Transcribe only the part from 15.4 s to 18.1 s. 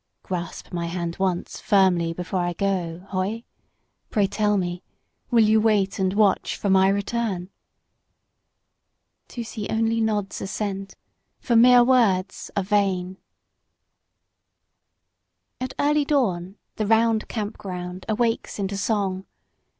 At early dawn the round camp ground